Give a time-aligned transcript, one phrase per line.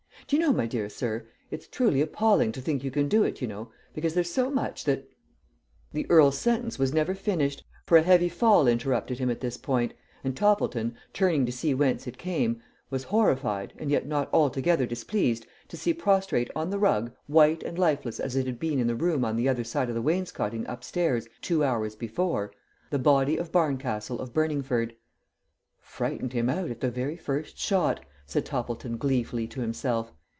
[0.27, 3.47] "D'ye know, my deah sir, it's truly appalling to think you can do it, you
[3.49, 5.05] know, because there's so much that"
[5.93, 9.93] The earl's sentence was never finished, for a heavy fall interrupted him at this point,
[10.23, 15.45] and Toppleton, turning to see whence it came, was horrified and yet not altogether displeased
[15.67, 18.95] to see prostrate on the rug, white and lifeless as it had been in the
[18.95, 22.53] room on the other side of the wainscoting upstairs two hours before,
[22.89, 24.95] the body of Barncastle of Burningford.
[25.81, 30.13] "Frightened him out at the very first shot!" said Toppleton gleefully to himself.